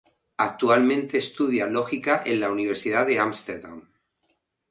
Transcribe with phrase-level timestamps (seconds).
[0.39, 3.87] Actualmente estudia lógica en la Universidad de Ámsterdam.